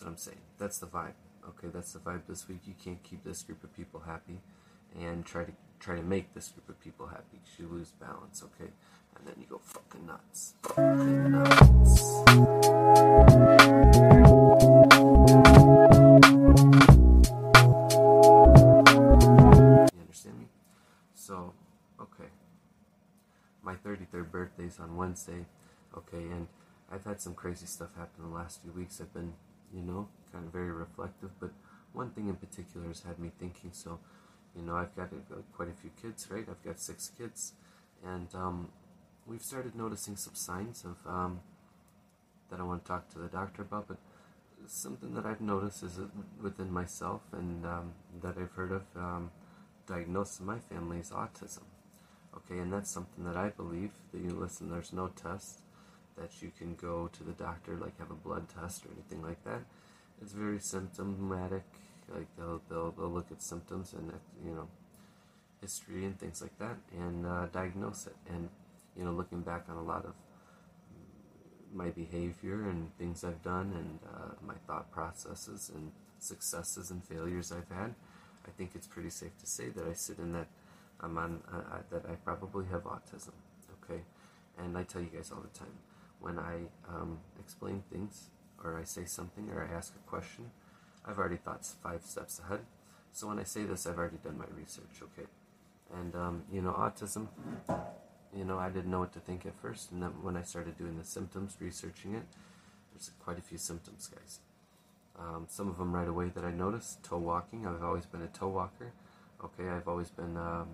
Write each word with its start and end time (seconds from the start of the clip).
That's 0.00 0.06
what 0.06 0.12
I'm 0.12 0.16
saying. 0.16 0.40
That's 0.58 0.78
the 0.78 0.86
vibe. 0.86 1.12
Okay, 1.46 1.68
that's 1.70 1.92
the 1.92 1.98
vibe 1.98 2.22
this 2.26 2.48
week. 2.48 2.60
You 2.64 2.72
can't 2.82 3.02
keep 3.02 3.22
this 3.22 3.42
group 3.42 3.62
of 3.62 3.76
people 3.76 4.00
happy, 4.00 4.40
and 4.98 5.26
try 5.26 5.44
to 5.44 5.52
try 5.78 5.94
to 5.94 6.02
make 6.02 6.32
this 6.32 6.48
group 6.48 6.70
of 6.70 6.80
people 6.80 7.06
happy. 7.08 7.24
because 7.32 7.58
You 7.58 7.68
lose 7.68 7.90
balance. 8.00 8.42
Okay, 8.42 8.70
and 9.18 9.26
then 9.26 9.34
you 9.38 9.44
go 9.46 9.60
fucking 9.62 10.06
nuts. 10.06 10.54
Fucking 10.62 11.32
nuts. 11.32 12.00
You 19.92 20.00
understand 20.00 20.38
me? 20.38 20.46
So, 21.14 21.52
okay. 22.00 22.30
My 23.62 23.74
33rd 23.74 24.30
birthday's 24.30 24.80
on 24.80 24.96
Wednesday. 24.96 25.44
Okay, 25.94 26.22
and 26.24 26.46
I've 26.90 27.04
had 27.04 27.20
some 27.20 27.34
crazy 27.34 27.66
stuff 27.66 27.94
happen 27.96 28.30
the 28.30 28.34
last 28.34 28.62
few 28.62 28.72
weeks. 28.72 28.98
I've 29.00 29.12
been, 29.12 29.34
you 29.74 29.82
know, 29.82 30.08
kind 30.32 30.46
of 30.46 30.52
very 30.52 30.70
reflective, 30.70 31.30
but 31.40 31.50
one 31.92 32.10
thing 32.10 32.28
in 32.28 32.36
particular 32.36 32.86
has 32.88 33.02
had 33.02 33.18
me 33.18 33.30
thinking. 33.38 33.70
So, 33.72 33.98
you 34.56 34.62
know, 34.62 34.76
I've 34.76 34.94
got 34.94 35.12
uh, 35.12 35.36
quite 35.52 35.68
a 35.68 35.80
few 35.80 35.90
kids, 36.00 36.28
right? 36.30 36.46
I've 36.48 36.62
got 36.64 36.80
six 36.80 37.10
kids, 37.16 37.52
and 38.04 38.28
um, 38.34 38.68
we've 39.26 39.42
started 39.42 39.74
noticing 39.74 40.16
some 40.16 40.34
signs 40.34 40.84
of 40.84 40.96
um, 41.06 41.40
that 42.50 42.60
I 42.60 42.62
want 42.62 42.84
to 42.84 42.88
talk 42.88 43.08
to 43.10 43.18
the 43.18 43.28
doctor 43.28 43.62
about. 43.62 43.88
But 43.88 43.98
something 44.66 45.14
that 45.14 45.26
I've 45.26 45.40
noticed 45.40 45.82
is 45.82 45.98
within 46.40 46.72
myself 46.72 47.22
and 47.32 47.64
um, 47.64 47.92
that 48.22 48.36
I've 48.38 48.52
heard 48.52 48.72
of 48.72 48.82
um, 48.96 49.30
diagnosed 49.86 50.40
in 50.40 50.46
my 50.46 50.58
family 50.58 50.98
is 50.98 51.10
autism. 51.10 51.62
Okay, 52.36 52.58
and 52.60 52.72
that's 52.72 52.90
something 52.90 53.24
that 53.24 53.36
I 53.36 53.48
believe 53.48 53.90
that 54.12 54.20
you 54.20 54.30
listen. 54.30 54.70
There's 54.70 54.92
no 54.92 55.08
test 55.08 55.60
that 56.20 56.42
you 56.42 56.52
can 56.56 56.74
go 56.74 57.08
to 57.12 57.24
the 57.24 57.32
doctor, 57.32 57.76
like 57.76 57.98
have 57.98 58.10
a 58.10 58.14
blood 58.14 58.46
test 58.48 58.84
or 58.84 58.90
anything 58.92 59.22
like 59.22 59.42
that. 59.44 59.62
It's 60.20 60.32
very 60.32 60.60
symptomatic. 60.60 61.64
Like 62.14 62.26
they'll 62.36 62.60
they'll, 62.68 62.90
they'll 62.92 63.08
look 63.08 63.32
at 63.32 63.42
symptoms 63.42 63.94
and 63.94 64.12
you 64.44 64.52
know 64.52 64.68
history 65.60 66.04
and 66.04 66.18
things 66.18 66.40
like 66.40 66.56
that 66.58 66.76
and 66.96 67.26
uh, 67.26 67.46
diagnose 67.46 68.06
it. 68.06 68.16
And 68.28 68.48
you 68.96 69.04
know, 69.04 69.12
looking 69.12 69.40
back 69.40 69.64
on 69.68 69.76
a 69.76 69.82
lot 69.82 70.04
of 70.04 70.14
my 71.72 71.88
behavior 71.90 72.68
and 72.68 72.96
things 72.98 73.24
I've 73.24 73.42
done 73.42 73.72
and 73.74 73.98
uh, 74.12 74.34
my 74.44 74.54
thought 74.66 74.90
processes 74.90 75.70
and 75.74 75.92
successes 76.18 76.90
and 76.90 77.02
failures 77.04 77.52
I've 77.52 77.74
had, 77.74 77.94
I 78.46 78.50
think 78.58 78.72
it's 78.74 78.88
pretty 78.88 79.10
safe 79.10 79.36
to 79.38 79.46
say 79.46 79.68
that 79.68 79.86
I 79.86 79.94
sit 79.94 80.18
in 80.18 80.32
that 80.32 80.48
I'm 81.00 81.16
on 81.16 81.40
uh, 81.50 81.78
that 81.90 82.04
I 82.10 82.14
probably 82.16 82.66
have 82.66 82.84
autism. 82.84 83.32
Okay, 83.82 84.02
and 84.58 84.76
I 84.76 84.82
tell 84.82 85.00
you 85.00 85.08
guys 85.08 85.30
all 85.32 85.40
the 85.40 85.58
time 85.58 85.89
when 86.20 86.38
I 86.38 86.60
um, 86.88 87.18
explain 87.38 87.82
things 87.92 88.30
or 88.62 88.78
I 88.78 88.84
say 88.84 89.04
something 89.06 89.48
or 89.50 89.66
I 89.66 89.74
ask 89.74 89.94
a 89.94 90.10
question, 90.10 90.50
I've 91.04 91.18
already 91.18 91.36
thought 91.36 91.66
five 91.82 92.02
steps 92.04 92.40
ahead. 92.44 92.60
So 93.12 93.26
when 93.26 93.38
I 93.38 93.44
say 93.44 93.64
this, 93.64 93.86
I've 93.86 93.98
already 93.98 94.18
done 94.22 94.38
my 94.38 94.44
research, 94.56 95.02
okay? 95.02 95.28
And, 95.92 96.14
um, 96.14 96.42
you 96.52 96.62
know, 96.62 96.72
autism, 96.72 97.28
you 98.36 98.44
know, 98.44 98.58
I 98.58 98.68
didn't 98.68 98.90
know 98.90 99.00
what 99.00 99.12
to 99.14 99.20
think 99.20 99.44
at 99.46 99.58
first. 99.60 99.90
And 99.90 100.02
then 100.02 100.10
when 100.22 100.36
I 100.36 100.42
started 100.42 100.78
doing 100.78 100.96
the 100.98 101.04
symptoms, 101.04 101.56
researching 101.58 102.14
it, 102.14 102.22
there's 102.92 103.10
quite 103.18 103.38
a 103.38 103.42
few 103.42 103.58
symptoms, 103.58 104.06
guys. 104.06 104.38
Um, 105.18 105.46
some 105.48 105.68
of 105.68 105.78
them 105.78 105.92
right 105.92 106.08
away 106.08 106.30
that 106.34 106.44
I 106.44 106.50
noticed 106.50 107.02
toe 107.02 107.18
walking. 107.18 107.66
I've 107.66 107.82
always 107.82 108.06
been 108.06 108.22
a 108.22 108.28
toe 108.28 108.48
walker. 108.48 108.92
Okay, 109.44 109.68
I've 109.68 109.88
always 109.88 110.10
been 110.10 110.36
um, 110.36 110.68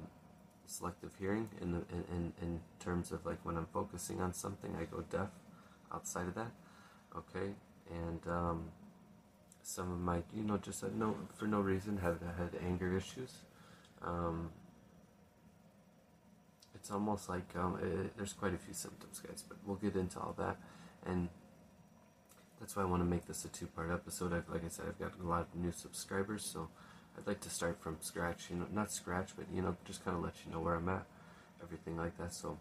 selective 0.66 1.10
hearing 1.18 1.48
in, 1.60 1.72
the, 1.72 1.78
in, 1.90 2.04
in, 2.10 2.32
in 2.42 2.60
terms 2.80 3.12
of 3.12 3.24
like 3.24 3.38
when 3.44 3.56
I'm 3.56 3.66
focusing 3.72 4.20
on 4.20 4.32
something, 4.32 4.76
I 4.80 4.84
go 4.84 5.02
deaf 5.10 5.28
outside 5.92 6.28
of 6.28 6.34
that. 6.34 6.50
Okay, 7.16 7.54
and 7.90 8.20
um, 8.28 8.64
some 9.62 9.90
of 9.90 10.00
my, 10.00 10.22
you 10.34 10.42
know, 10.42 10.58
just 10.58 10.84
no 10.94 11.16
for 11.34 11.46
no 11.46 11.60
reason 11.60 11.98
have 11.98 12.20
had 12.20 12.50
anger 12.64 12.96
issues. 12.96 13.32
Um, 14.02 14.50
it's 16.74 16.90
almost 16.90 17.28
like 17.28 17.48
um, 17.56 17.78
it, 17.82 18.16
there's 18.16 18.32
quite 18.32 18.54
a 18.54 18.58
few 18.58 18.74
symptoms, 18.74 19.18
guys, 19.18 19.42
but 19.48 19.56
we'll 19.66 19.76
get 19.76 19.96
into 19.96 20.20
all 20.20 20.34
that. 20.38 20.56
And 21.04 21.28
that's 22.60 22.76
why 22.76 22.82
I 22.82 22.86
want 22.86 23.02
to 23.02 23.08
make 23.08 23.26
this 23.26 23.44
a 23.44 23.48
two-part 23.48 23.90
episode. 23.90 24.32
I've, 24.32 24.48
like 24.48 24.64
I 24.64 24.68
said, 24.68 24.86
I've 24.88 24.98
got 24.98 25.12
a 25.18 25.26
lot 25.26 25.48
of 25.52 25.60
new 25.60 25.72
subscribers, 25.72 26.44
so 26.44 26.68
I'd 27.16 27.26
like 27.26 27.40
to 27.40 27.50
start 27.50 27.78
from 27.80 27.96
scratch, 28.00 28.50
you 28.50 28.56
know, 28.56 28.66
not 28.72 28.92
scratch, 28.92 29.30
but 29.36 29.46
you 29.52 29.62
know, 29.62 29.76
just 29.84 30.04
kind 30.04 30.16
of 30.16 30.22
let 30.22 30.34
you 30.44 30.52
know 30.52 30.60
where 30.60 30.74
I'm 30.74 30.88
at, 30.88 31.06
everything 31.62 31.96
like 31.96 32.16
that. 32.18 32.34
So, 32.34 32.58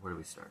where 0.00 0.12
do 0.12 0.18
we 0.18 0.24
start? 0.24 0.50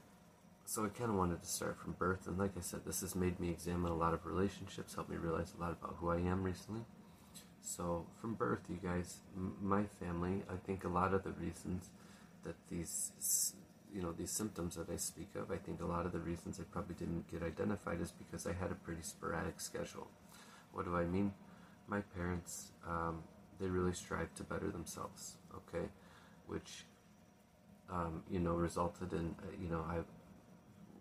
So 0.65 0.83
I 0.83 0.89
kind 0.89 1.11
of 1.11 1.15
wanted 1.17 1.41
to 1.43 1.47
start 1.47 1.77
from 1.77 1.93
birth, 1.93 2.27
and 2.27 2.37
like 2.39 2.51
I 2.57 2.61
said, 2.61 2.81
this 2.85 3.01
has 3.01 3.15
made 3.15 3.39
me 3.39 3.49
examine 3.49 3.91
a 3.91 3.95
lot 3.95 4.13
of 4.13 4.25
relationships, 4.25 4.95
helped 4.95 5.11
me 5.11 5.17
realize 5.17 5.53
a 5.57 5.61
lot 5.61 5.71
about 5.71 5.97
who 5.99 6.09
I 6.09 6.17
am 6.17 6.43
recently. 6.43 6.81
So 7.61 8.05
from 8.21 8.33
birth, 8.35 8.61
you 8.69 8.79
guys, 8.83 9.17
m- 9.35 9.55
my 9.61 9.83
family, 9.99 10.43
I 10.49 10.55
think 10.65 10.83
a 10.83 10.87
lot 10.87 11.13
of 11.13 11.23
the 11.23 11.31
reasons 11.31 11.89
that 12.43 12.55
these, 12.69 13.53
you 13.93 14.01
know, 14.01 14.11
these 14.11 14.31
symptoms 14.31 14.75
that 14.75 14.89
I 14.89 14.97
speak 14.97 15.29
of, 15.35 15.51
I 15.51 15.57
think 15.57 15.81
a 15.81 15.85
lot 15.85 16.05
of 16.05 16.11
the 16.11 16.19
reasons 16.19 16.59
I 16.59 16.63
probably 16.71 16.95
didn't 16.95 17.31
get 17.31 17.43
identified 17.43 18.01
is 18.01 18.11
because 18.11 18.45
I 18.47 18.53
had 18.53 18.71
a 18.71 18.75
pretty 18.75 19.01
sporadic 19.03 19.59
schedule. 19.59 20.07
What 20.73 20.85
do 20.85 20.95
I 20.95 21.05
mean? 21.05 21.33
My 21.87 22.01
parents, 22.15 22.71
um, 22.87 23.23
they 23.59 23.67
really 23.67 23.93
strive 23.93 24.33
to 24.35 24.43
better 24.43 24.69
themselves, 24.69 25.35
okay? 25.55 25.85
Which, 26.47 26.85
um, 27.89 28.23
you 28.29 28.39
know, 28.39 28.53
resulted 28.53 29.13
in, 29.13 29.35
uh, 29.39 29.51
you 29.61 29.69
know, 29.69 29.85
I, 29.87 29.99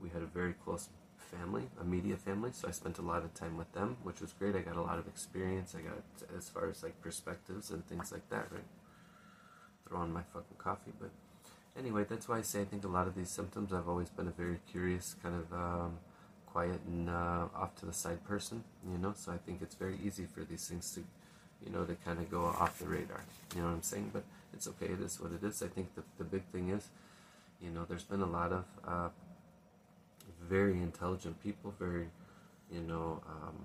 we 0.01 0.11
had 0.11 0.23
a 0.23 0.27
very 0.27 0.53
close 0.53 0.89
family, 1.17 1.65
a 1.81 1.85
media 1.85 2.17
family, 2.17 2.51
so 2.53 2.69
I 2.69 2.71
spent 2.71 2.99
a 2.99 3.03
lot 3.03 3.25
of 3.25 3.35
time 3.35 3.57
with 3.57 3.73
them, 3.73 3.97
which 4.03 4.21
was 4.21 4.33
great. 4.33 4.55
I 4.55 4.61
got 4.61 4.77
a 4.77 4.83
lot 4.83 4.99
of 4.99 5.07
experience. 5.09 5.75
I 5.75 5.81
got, 5.81 6.03
as 6.37 6.49
far 6.49 6.69
as 6.69 6.83
like 6.83 7.01
perspectives 7.01 7.71
and 7.71 7.87
things 7.87 8.13
like 8.13 8.29
that, 8.31 8.53
right? 8.53 8.65
Throw 9.89 9.99
on 10.01 10.13
my 10.13 10.23
fucking 10.33 10.57
coffee, 10.59 10.93
but 11.01 11.11
anyway, 11.79 12.05
that's 12.09 12.29
why 12.29 12.39
I 12.39 12.43
say 12.43 12.63
I 12.63 12.65
think 12.65 12.85
a 12.85 12.89
lot 12.89 13.07
of 13.07 13.15
these 13.15 13.31
symptoms, 13.31 13.73
I've 13.73 13.89
always 13.89 14.11
been 14.11 14.29
a 14.29 14.33
very 14.33 14.61
curious 14.71 15.17
kind 15.23 15.35
of, 15.35 15.53
um, 15.53 15.99
quiet 16.55 16.81
and 16.87 17.11
uh, 17.11 17.47
off 17.57 17.75
to 17.81 17.85
the 17.85 17.93
side 17.93 18.25
person, 18.25 18.63
you 18.89 18.97
know. 18.97 19.13
So 19.17 19.33
I 19.33 19.39
think 19.39 19.61
it's 19.61 19.75
very 19.75 19.99
easy 20.07 20.27
for 20.33 20.45
these 20.45 20.69
things 20.69 20.93
to, 20.95 21.01
you 21.65 21.73
know, 21.73 21.85
to 21.85 21.97
kind 21.97 22.21
of 22.21 22.31
go 22.31 22.45
off 22.45 22.79
the 22.79 22.87
radar. 22.87 23.25
You 23.55 23.63
know 23.63 23.67
what 23.67 23.75
I'm 23.75 23.83
saying? 23.83 24.11
But 24.13 24.23
it's 24.55 24.69
okay. 24.69 24.87
It 24.87 25.01
is 25.01 25.21
what 25.21 25.33
it 25.33 25.43
is. 25.43 25.63
I 25.63 25.67
think 25.67 25.95
the 25.97 26.05
the 26.17 26.25
big 26.25 26.45
thing 26.53 26.71
is, 26.71 26.89
you 27.61 27.71
know, 27.71 27.85
there's 27.89 28.05
been 28.05 28.23
a 28.23 28.33
lot 28.41 28.53
of 28.53 28.65
uh, 28.87 29.09
very 30.49 30.75
intelligent 30.75 31.43
people, 31.43 31.75
very, 31.77 32.07
you 32.71 32.81
know, 32.81 33.21
um, 33.29 33.57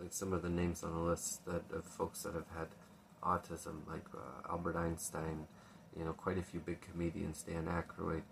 like 0.00 0.12
some 0.12 0.34
of 0.34 0.42
the 0.42 0.50
names 0.50 0.84
on 0.84 0.92
the 0.92 1.00
list 1.00 1.46
that 1.46 1.64
of 1.72 1.84
folks 1.84 2.22
that 2.24 2.34
have 2.34 2.50
had 2.58 2.68
autism, 3.22 3.76
like 3.88 4.04
uh, 4.14 4.52
Albert 4.52 4.76
Einstein, 4.76 5.46
you 5.98 6.04
know, 6.04 6.12
quite 6.12 6.38
a 6.38 6.42
few 6.42 6.60
big 6.60 6.80
comedians, 6.82 7.42
Dan 7.42 7.64
Aykroyd, 7.64 8.22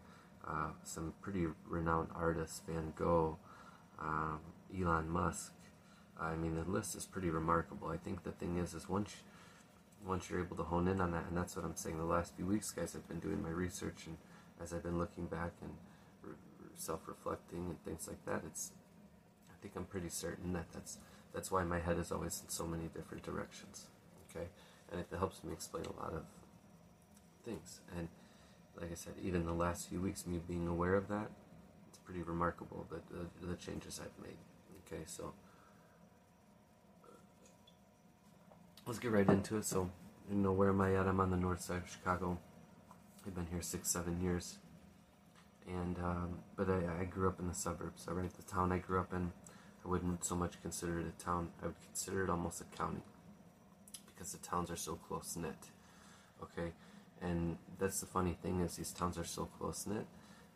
uh, 0.47 0.71
some 0.82 1.15
pretty 1.21 1.47
renowned 1.66 2.09
artists, 2.15 2.60
Van 2.66 2.93
Gogh, 2.97 3.38
um, 4.00 4.41
Elon 4.78 5.09
Musk. 5.09 5.53
I 6.21 6.34
mean, 6.37 6.55
the 6.55 6.71
list 6.71 6.94
is 6.94 7.06
pretty 7.06 7.31
remarkable. 7.31 7.88
I 7.88 7.97
think 7.97 8.22
the 8.22 8.32
thing 8.32 8.59
is, 8.59 8.75
is 8.75 8.88
once 8.88 9.16
once 10.06 10.28
you're 10.28 10.41
able 10.41 10.56
to 10.56 10.62
hone 10.62 10.87
in 10.87 11.00
on 11.00 11.12
that, 11.12 11.25
and 11.28 11.37
that's 11.37 11.56
what 11.56 11.65
I'm 11.65 11.77
saying. 11.77 11.97
The 11.97 12.05
last 12.05 12.37
few 12.37 12.44
weeks, 12.44 12.71
guys, 12.71 12.94
I've 12.94 13.09
been 13.09 13.21
doing 13.21 13.43
my 13.43 13.49
research, 13.49 14.06
and 14.06 14.19
as 14.60 14.75
I've 14.75 14.82
been 14.82 14.99
looking 14.99 15.25
back 15.25 15.53
and 15.62 15.71
re- 16.22 16.34
self-reflecting 16.76 17.59
and 17.59 17.84
things 17.84 18.06
like 18.06 18.22
that, 18.26 18.43
it's 18.47 18.72
I 19.50 19.55
think 19.62 19.75
I'm 19.76 19.87
pretty 19.87 20.11
certain 20.11 20.53
that 20.53 20.66
that's 20.72 20.99
that's 21.32 21.50
why 21.50 21.65
my 21.65 21.81
head 21.81 21.99
is 21.99 22.12
always 22.12 22.43
in 22.44 22.50
so 22.50 22.66
many 22.66 22.84
different 22.94 23.25
directions. 23.25 23.87
Okay, 24.31 24.47
and 24.93 25.00
it 25.00 25.09
helps 25.16 25.43
me 25.43 25.53
explain 25.53 25.84
a 25.87 26.00
lot 26.00 26.12
of 26.12 26.25
things 27.44 27.81
and 27.97 28.09
like 28.80 28.90
I 28.90 28.94
said, 28.94 29.14
even 29.22 29.46
the 29.46 29.52
last 29.52 29.88
few 29.88 30.00
weeks, 30.00 30.26
me 30.26 30.40
being 30.46 30.66
aware 30.66 30.94
of 30.94 31.08
that, 31.08 31.30
it's 31.88 31.98
pretty 31.98 32.22
remarkable 32.22 32.86
that 32.90 33.02
the, 33.08 33.46
the 33.46 33.56
changes 33.56 34.00
I've 34.02 34.24
made. 34.24 34.38
Okay, 34.86 35.02
so 35.06 35.32
let's 38.87 38.99
get 38.99 39.12
right 39.12 39.28
into 39.28 39.56
it. 39.56 39.64
So, 39.64 39.90
you 40.31 40.37
know, 40.37 40.52
where 40.52 40.69
am 40.69 40.81
I 40.81 40.94
at? 40.94 41.06
I'm 41.06 41.20
on 41.20 41.31
the 41.31 41.37
north 41.37 41.60
side 41.60 41.82
of 41.84 41.90
Chicago. 41.90 42.38
I've 43.26 43.34
been 43.34 43.46
here 43.50 43.62
six, 43.62 43.90
seven 43.90 44.20
years, 44.20 44.58
and 45.66 45.99
um, 45.99 46.38
but 46.56 46.69
I, 46.69 47.00
I 47.00 47.04
grew 47.04 47.28
up 47.28 47.40
in 47.40 47.49
the 47.49 47.54
suburbs. 47.54 48.06
All 48.06 48.14
right, 48.14 48.32
the 48.32 48.43
town 48.43 48.70
I 48.70 48.78
grew 48.78 49.00
up 49.00 49.14
in, 49.14 49.32
I 49.84 49.88
wouldn't 49.88 50.25
so 50.25 50.34
much 50.34 50.60
consider 50.60 51.00
it 51.00 51.06
a 51.06 51.25
town. 51.25 51.49
I 51.62 51.66
would 51.66 51.81
consider 51.87 52.22
it 52.25 52.28
almost 52.28 52.60
a 52.60 52.64
county 52.76 53.00
because 54.06 54.32
the 54.32 54.38
towns 54.38 54.70
are 54.70 54.76
so 54.76 54.96
close 54.96 55.37
knit. 55.37 55.70
Okay, 56.43 56.72
and 57.25 57.56
that's 57.79 58.00
the 58.00 58.06
funny 58.06 58.37
thing 58.43 58.61
is 58.61 58.76
these 58.76 58.93
towns 58.93 59.17
are 59.19 59.25
so 59.25 59.47
close 59.59 59.87
knit 59.87 60.06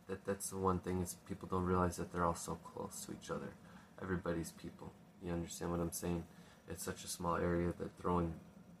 that 0.07 0.25
that's 0.25 0.49
the 0.49 0.57
one 0.57 0.79
thing 0.79 1.01
is 1.01 1.15
people 1.27 1.47
don't 1.47 1.65
realize 1.65 1.97
that 1.97 2.11
they're 2.11 2.25
all 2.25 2.35
so 2.35 2.55
close 2.55 3.05
to 3.05 3.13
each 3.13 3.29
other. 3.29 3.53
Everybody's 4.01 4.51
people. 4.51 4.91
You 5.23 5.31
understand 5.31 5.71
what 5.71 5.79
I'm 5.79 5.91
saying? 5.91 6.23
It's 6.69 6.83
such 6.83 7.03
a 7.03 7.07
small 7.07 7.35
area 7.35 7.73
that 7.79 7.97
throwing 8.01 8.33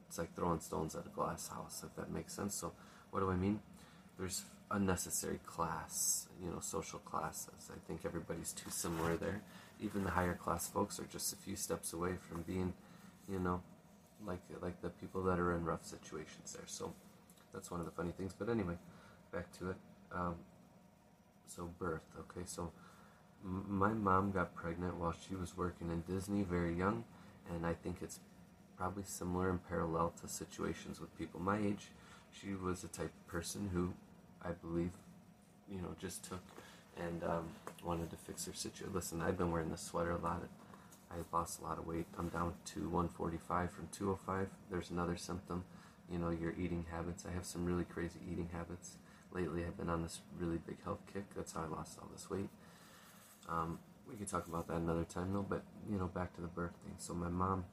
it's 0.07 0.17
like 0.17 0.35
throwing 0.35 0.59
stones 0.59 0.95
at 0.95 1.05
a 1.05 1.09
glass 1.09 1.49
house, 1.49 1.83
if 1.85 1.95
that 1.95 2.11
makes 2.11 2.33
sense. 2.33 2.55
So 2.55 2.71
what 3.11 3.19
do 3.19 3.29
I 3.29 3.35
mean? 3.35 3.59
There's 4.17 4.43
unnecessary 4.71 5.39
class, 5.45 6.27
you 6.43 6.49
know, 6.49 6.59
social 6.61 6.99
classes. 6.99 7.71
I 7.71 7.77
think 7.87 8.01
everybody's 8.05 8.51
too 8.51 8.71
similar 8.71 9.17
there. 9.17 9.41
Even 9.79 10.03
the 10.03 10.09
higher 10.09 10.33
class 10.33 10.67
folks 10.67 10.99
are 10.99 11.05
just 11.05 11.31
a 11.31 11.35
few 11.35 11.55
steps 11.55 11.93
away 11.93 12.13
from 12.27 12.41
being, 12.41 12.73
you 13.31 13.39
know, 13.39 13.61
like 14.25 14.41
like 14.61 14.81
the 14.81 14.89
people 14.89 15.23
that 15.23 15.39
are 15.39 15.55
in 15.55 15.63
rough 15.63 15.85
situations 15.85 16.53
there. 16.53 16.65
So 16.65 16.91
that's 17.53 17.71
one 17.71 17.79
of 17.79 17.85
the 17.85 17.91
funny 17.91 18.11
things. 18.11 18.33
But 18.37 18.49
anyway, 18.49 18.75
back 19.31 19.51
to 19.59 19.71
it. 19.71 19.75
Um, 20.13 20.35
so 21.47 21.69
birth. 21.79 22.01
Okay, 22.19 22.45
so 22.45 22.71
my 23.43 23.93
mom 23.93 24.31
got 24.31 24.55
pregnant 24.55 24.97
while 24.97 25.13
she 25.27 25.35
was 25.35 25.55
working 25.55 25.89
in 25.89 26.01
Disney, 26.13 26.43
very 26.43 26.73
young, 26.73 27.03
and 27.49 27.65
I 27.65 27.73
think 27.73 27.97
it's 28.01 28.19
probably 28.77 29.03
similar 29.03 29.49
and 29.49 29.67
parallel 29.67 30.13
to 30.21 30.27
situations 30.27 30.99
with 30.99 31.15
people 31.17 31.39
my 31.39 31.57
age. 31.57 31.89
She 32.31 32.53
was 32.53 32.81
the 32.81 32.87
type 32.87 33.11
of 33.11 33.27
person 33.27 33.69
who, 33.73 33.93
I 34.43 34.51
believe, 34.51 34.91
you 35.71 35.81
know, 35.81 35.95
just 35.99 36.23
took 36.23 36.41
and 36.97 37.23
um, 37.23 37.45
wanted 37.83 38.09
to 38.11 38.17
fix 38.17 38.45
her 38.45 38.53
situation. 38.53 38.93
Listen, 38.93 39.21
I've 39.21 39.37
been 39.37 39.51
wearing 39.51 39.69
this 39.69 39.81
sweater 39.81 40.11
a 40.11 40.17
lot. 40.17 40.41
I 41.11 41.15
lost 41.35 41.61
a 41.61 41.63
lot 41.63 41.77
of 41.77 41.87
weight. 41.87 42.05
I'm 42.17 42.29
down 42.29 42.53
to 42.73 42.81
145 42.81 43.71
from 43.71 43.87
205. 43.91 44.47
There's 44.69 44.91
another 44.91 45.15
symptom, 45.17 45.63
you 46.11 46.17
know, 46.17 46.29
your 46.29 46.53
eating 46.53 46.85
habits. 46.91 47.25
I 47.29 47.33
have 47.33 47.45
some 47.45 47.65
really 47.65 47.83
crazy 47.83 48.19
eating 48.31 48.49
habits. 48.51 48.97
Lately, 49.31 49.63
I've 49.65 49.77
been 49.77 49.89
on 49.89 50.01
this 50.01 50.19
really 50.39 50.57
big 50.57 50.83
health 50.83 51.01
kick. 51.13 51.23
That's 51.35 51.53
how 51.53 51.61
I 51.61 51.67
lost 51.67 51.99
all 52.01 52.09
this 52.11 52.29
weight. 52.29 52.49
Um, 53.47 53.79
we 54.09 54.15
could 54.15 54.27
talk 54.27 54.47
about 54.47 54.67
that 54.67 54.77
another 54.77 55.03
time, 55.03 55.33
though. 55.33 55.45
But 55.47 55.63
you 55.89 55.97
know, 55.97 56.07
back 56.07 56.33
to 56.35 56.41
the 56.41 56.47
birth 56.47 56.73
thing. 56.83 56.95
So 56.97 57.13
my 57.13 57.29
mom, 57.29 57.65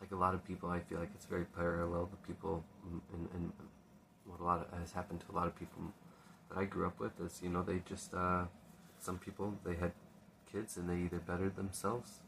like 0.00 0.12
a 0.12 0.16
lot 0.16 0.34
of 0.34 0.44
people, 0.44 0.70
I 0.70 0.80
feel 0.80 0.98
like 0.98 1.10
it's 1.14 1.26
very 1.26 1.44
parallel 1.44 2.06
to 2.06 2.16
people, 2.28 2.64
and, 3.12 3.28
and 3.34 3.52
what 4.26 4.40
a 4.40 4.44
lot 4.44 4.60
of, 4.60 4.78
has 4.78 4.92
happened 4.92 5.20
to 5.20 5.26
a 5.32 5.36
lot 5.36 5.46
of 5.46 5.58
people 5.58 5.82
that 6.48 6.58
I 6.58 6.64
grew 6.64 6.86
up 6.86 7.00
with 7.00 7.20
is, 7.20 7.40
you 7.42 7.48
know, 7.48 7.62
they 7.62 7.82
just 7.88 8.14
uh, 8.14 8.44
some 9.00 9.18
people 9.18 9.54
they 9.64 9.74
had 9.74 9.92
kids 10.50 10.76
and 10.76 10.88
they 10.88 11.04
either 11.04 11.18
bettered 11.18 11.56
themselves 11.56 12.20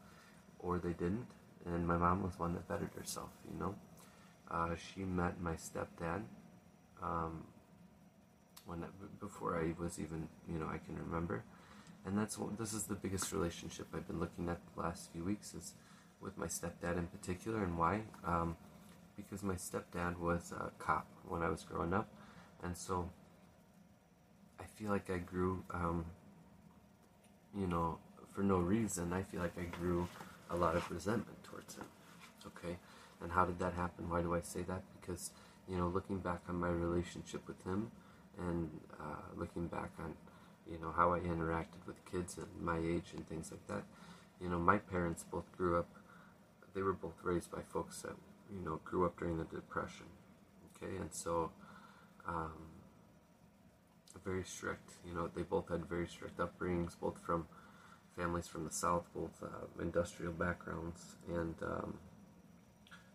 or 0.59 0.79
they 0.79 0.93
didn't. 0.93 1.29
And 1.67 1.87
my 1.87 1.97
mom 1.97 2.23
was 2.23 2.39
one 2.39 2.55
that 2.55 2.67
bettered 2.69 2.91
herself, 2.97 3.29
you 3.53 3.59
know. 3.59 3.75
Uh, 4.51 4.75
she 4.75 5.05
met 5.05 5.41
my 5.41 5.53
stepdad 5.53 6.23
um, 7.03 7.45
when 8.67 8.85
before 9.21 9.57
I 9.57 9.81
was 9.81 10.01
even, 10.01 10.29
you 10.51 10.59
know, 10.59 10.67
I 10.67 10.79
can 10.79 10.97
remember. 10.99 11.45
And 12.05 12.19
that's 12.19 12.39
what, 12.39 12.59
this 12.59 12.73
is 12.73 12.85
the 12.85 12.95
biggest 12.95 13.33
relationship 13.33 13.87
I've 13.95 14.07
been 14.07 14.19
looking 14.19 14.49
at 14.49 14.59
the 14.75 14.83
last 14.83 15.13
few 15.13 15.23
weeks 15.23 15.55
is 15.55 15.75
with 16.21 16.37
my 16.39 16.47
stepdad 16.47 16.99
in 16.99 17.07
particular. 17.07 17.63
And 17.63 17.79
why? 17.79 18.03
Um, 18.27 18.57
because 19.17 19.43
my 19.43 19.55
stepdad 19.55 20.19
was 20.19 20.53
a 20.53 20.71
cop 20.79 21.07
when 21.29 21.43
I 21.43 21.51
was 21.51 21.63
growing 21.63 21.93
up, 21.93 22.09
and 22.63 22.77
so 22.77 23.11
I 24.59 24.65
feel 24.65 24.91
like 24.91 25.11
I 25.11 25.19
grew, 25.19 25.63
um, 25.73 26.07
you 27.57 27.67
know, 27.67 27.99
for 28.33 28.43
no 28.43 28.59
reason, 28.59 29.13
I 29.13 29.23
feel 29.23 29.41
like 29.41 29.59
I 29.59 29.65
grew 29.65 30.09
a 30.51 30.57
lot 30.57 30.77
of 30.77 30.91
resentment 30.91 31.43
towards 31.45 31.77
him. 31.77 31.85
Okay? 32.47 32.77
And 33.23 33.33
how 33.33 33.45
did 33.45 33.59
that 33.59 33.75
happen? 33.75 34.09
Why 34.09 34.23
do 34.23 34.35
I 34.35 34.41
say 34.41 34.63
that? 34.63 34.83
Because, 35.01 35.31
you 35.69 35.77
know, 35.77 35.89
looking 35.89 36.19
back 36.19 36.41
on 36.49 36.57
my 36.57 36.69
relationship 36.69 37.47
with 37.47 37.63
him 37.65 37.91
and 38.39 38.71
uh, 38.99 39.37
looking 39.37 39.67
back 39.67 39.91
on, 39.99 40.15
you 40.71 40.79
know, 40.79 40.93
how 40.97 41.13
I 41.13 41.21
interacted 41.21 41.87
with 41.87 41.97
kids 42.11 42.39
at 42.39 42.47
my 42.61 42.79
age 42.79 43.13
and 43.15 43.29
things 43.29 43.51
like 43.51 43.67
that, 43.69 43.85
you 44.41 44.49
know, 44.49 44.59
my 44.59 44.79
parents 44.79 45.25
both 45.31 45.45
grew 45.57 45.79
up, 45.79 45.89
they 46.75 46.83
were 46.83 46.95
both 46.95 47.17
raised 47.23 47.51
by 47.51 47.61
folks 47.73 48.03
that, 48.03 48.17
you 48.53 48.65
know, 48.65 48.81
grew 48.85 49.05
up 49.05 49.19
during 49.19 49.39
the 49.39 49.45
Depression. 49.45 50.07
Okay? 50.77 50.97
And 50.97 51.13
so, 51.13 51.51
um, 52.27 52.53
very 54.25 54.45
strict, 54.45 54.93
you 55.07 55.15
know, 55.15 55.31
they 55.35 55.43
both 55.43 55.69
had 55.69 55.87
very 55.87 56.07
strict 56.07 56.39
upbringings, 56.39 56.93
both 57.01 57.19
from 57.25 57.47
families 58.17 58.47
from 58.47 58.65
the 58.65 58.71
South, 58.71 59.05
both 59.15 59.43
uh, 59.43 59.83
industrial 59.83 60.33
backgrounds, 60.33 61.17
and 61.29 61.55
um, 61.63 61.95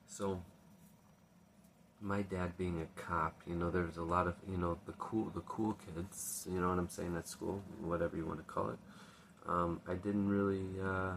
so 0.08 0.42
my 2.02 2.22
dad 2.22 2.58
being 2.58 2.82
a 2.82 3.02
cop, 3.02 3.42
you 3.48 3.56
know, 3.56 3.70
there's 3.70 3.98
a 3.98 4.04
lot 4.04 4.28
of 4.28 4.36
you 4.50 4.58
know 4.58 4.78
the 4.86 4.94
cool 4.94 5.32
the 5.34 5.42
cool 5.42 5.78
kids, 5.86 6.48
you 6.52 6.60
know 6.60 6.70
what 6.70 6.80
I'm 6.80 6.90
saying 6.90 7.16
at 7.18 7.28
school, 7.28 7.62
whatever 7.82 8.16
you 8.16 8.26
want 8.26 8.40
to 8.40 8.52
call 8.52 8.70
it. 8.70 8.80
Um, 9.48 9.82
I 9.88 9.94
didn't 9.96 10.28
really. 10.28 10.66
Uh, 10.82 11.14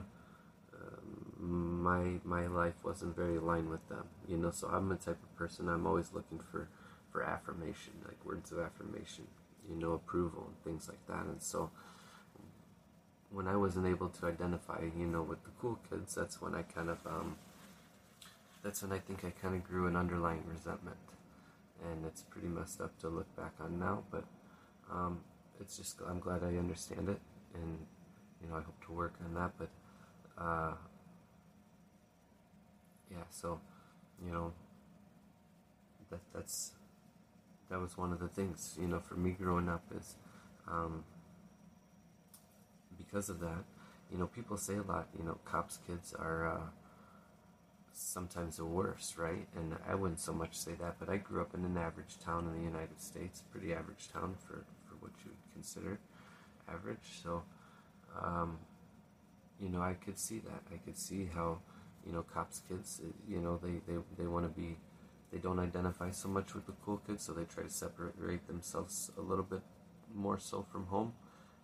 um, 0.80 1.82
my 1.82 2.20
my 2.24 2.46
life 2.46 2.74
wasn't 2.84 3.16
very 3.16 3.36
aligned 3.36 3.68
with 3.68 3.86
them, 3.88 4.04
you 4.28 4.36
know. 4.36 4.50
So 4.50 4.68
I'm 4.68 4.88
the 4.88 4.96
type 4.96 5.18
of 5.22 5.36
person 5.36 5.68
I'm 5.68 5.86
always 5.86 6.12
looking 6.12 6.38
for 6.38 6.68
for 7.10 7.22
affirmation, 7.22 7.94
like 8.06 8.24
words 8.24 8.52
of 8.52 8.58
affirmation, 8.58 9.26
you 9.68 9.76
know, 9.76 9.92
approval 9.92 10.46
and 10.48 10.64
things 10.64 10.88
like 10.88 11.04
that. 11.06 11.26
And 11.26 11.42
so 11.42 11.70
when 13.30 13.46
I 13.46 13.56
wasn't 13.56 13.86
able 13.86 14.08
to 14.08 14.26
identify, 14.26 14.82
you 14.96 15.06
know, 15.06 15.22
with 15.22 15.42
the 15.44 15.50
cool 15.60 15.78
kids, 15.88 16.14
that's 16.14 16.40
when 16.40 16.54
I 16.54 16.62
kind 16.62 16.88
of, 16.88 16.98
um, 17.06 17.36
that's 18.62 18.82
when 18.82 18.92
I 18.92 18.98
think 18.98 19.24
I 19.24 19.30
kind 19.30 19.54
of 19.54 19.64
grew 19.64 19.86
an 19.86 19.96
underlying 19.96 20.44
resentment. 20.46 20.96
And 21.84 22.04
it's 22.06 22.22
pretty 22.22 22.48
messed 22.48 22.80
up 22.80 22.98
to 23.00 23.08
look 23.08 23.34
back 23.36 23.52
on 23.60 23.78
now, 23.78 24.02
but 24.10 24.24
um, 24.90 25.20
it's 25.60 25.76
just, 25.76 26.00
I'm 26.08 26.18
glad 26.18 26.42
I 26.42 26.56
understand 26.56 27.08
it. 27.08 27.20
And, 27.54 27.78
you 28.42 28.48
know, 28.48 28.56
I 28.56 28.62
hope 28.62 28.84
to 28.86 28.92
work 28.92 29.14
on 29.24 29.34
that. 29.34 29.52
But, 29.58 29.68
uh, 30.36 30.74
yeah, 33.10 33.24
so, 33.30 33.60
you 34.24 34.32
know, 34.32 34.52
that 36.10 36.20
that's, 36.34 36.72
that 37.70 37.78
was 37.78 37.96
one 37.96 38.12
of 38.12 38.18
the 38.18 38.28
things, 38.28 38.76
you 38.80 38.88
know, 38.88 38.98
for 38.98 39.14
me 39.14 39.30
growing 39.30 39.68
up 39.68 39.84
is, 39.96 40.16
um, 40.66 41.04
because 42.98 43.28
of 43.28 43.40
that, 43.40 43.64
you 44.10 44.18
know, 44.18 44.26
people 44.26 44.56
say 44.56 44.76
a 44.76 44.82
lot, 44.82 45.08
you 45.16 45.24
know, 45.24 45.38
cops' 45.44 45.78
kids 45.86 46.14
are 46.18 46.48
uh, 46.48 46.66
sometimes 47.98 48.56
the 48.56 48.64
worst, 48.64 49.18
right? 49.18 49.46
And 49.56 49.76
I 49.88 49.94
wouldn't 49.94 50.20
so 50.20 50.32
much 50.32 50.56
say 50.56 50.72
that, 50.80 50.96
but 50.98 51.08
I 51.08 51.16
grew 51.16 51.40
up 51.40 51.54
in 51.54 51.64
an 51.64 51.76
average 51.76 52.18
town 52.24 52.46
in 52.46 52.58
the 52.58 52.64
United 52.64 53.00
States, 53.00 53.42
pretty 53.50 53.72
average 53.72 54.08
town 54.12 54.36
for, 54.46 54.64
for 54.86 54.94
what 55.00 55.12
you 55.24 55.30
would 55.30 55.52
consider 55.52 55.98
average. 56.72 57.20
So, 57.22 57.42
um, 58.22 58.58
you 59.60 59.68
know, 59.68 59.82
I 59.82 59.94
could 59.94 60.18
see 60.18 60.38
that. 60.38 60.62
I 60.72 60.76
could 60.76 60.96
see 60.96 61.28
how, 61.34 61.58
you 62.06 62.12
know, 62.12 62.22
cops' 62.22 62.62
kids, 62.68 63.00
you 63.28 63.40
know, 63.40 63.58
they, 63.62 63.80
they, 63.92 63.98
they 64.16 64.26
want 64.26 64.44
to 64.44 64.60
be, 64.60 64.76
they 65.32 65.38
don't 65.38 65.58
identify 65.58 66.10
so 66.10 66.28
much 66.28 66.54
with 66.54 66.66
the 66.66 66.74
cool 66.84 67.00
kids, 67.06 67.24
so 67.24 67.32
they 67.32 67.44
try 67.44 67.64
to 67.64 67.70
separate 67.70 68.46
themselves 68.46 69.10
a 69.18 69.20
little 69.20 69.44
bit 69.44 69.60
more 70.14 70.38
so 70.38 70.64
from 70.70 70.86
home 70.86 71.12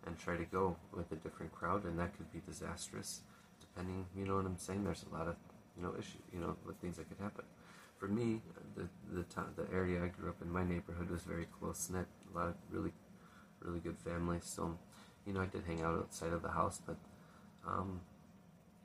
and 0.06 0.19
try 0.19 0.37
to 0.37 0.44
go 0.44 0.76
with 0.92 1.10
a 1.12 1.16
different 1.16 1.52
crowd, 1.52 1.84
and 1.84 1.98
that 1.98 2.16
could 2.16 2.30
be 2.32 2.42
disastrous, 2.46 3.20
depending. 3.60 4.04
You 4.16 4.26
know 4.26 4.37
what 4.37 4.44
I'm 4.44 4.58
saying? 4.58 4.84
There's 4.84 5.04
a 5.10 5.14
lot 5.14 5.28
of 5.28 5.37
you 5.76 5.83
know 5.83 5.95
issue, 5.99 6.19
you 6.33 6.40
know, 6.40 6.57
with 6.66 6.76
things 6.76 6.97
that 6.97 7.09
could 7.09 7.23
happen. 7.23 7.45
For 7.99 8.09
me, 8.09 8.40
the 8.76 8.88
the 9.12 9.23
town, 9.25 9.54
the 9.57 9.66
area 9.73 10.02
I 10.02 10.09
grew 10.09 10.31
up 10.31 10.37
in, 10.43 10.50
my 10.50 10.64
neighborhood 10.64 11.11
was 11.11 11.23
very 11.23 11.47
close 11.59 11.88
knit. 11.90 12.07
A 12.33 12.37
lot 12.37 12.49
of 12.49 12.54
really, 12.71 12.93
really 13.61 13.81
good 13.81 13.97
families. 13.99 14.45
So, 14.45 14.76
you 15.26 15.33
know, 15.33 15.40
I 15.40 15.47
did 15.47 15.62
hang 15.66 15.83
out 15.83 15.99
outside 15.99 16.33
of 16.33 16.43
the 16.43 16.50
house, 16.50 16.81
but 16.85 16.97
um, 17.66 18.00